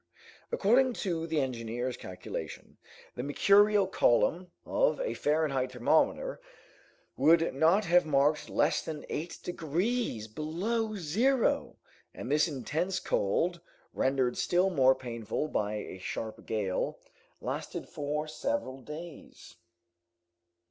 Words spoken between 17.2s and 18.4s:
lasted for